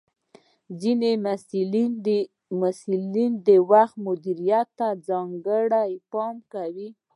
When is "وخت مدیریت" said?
3.71-4.67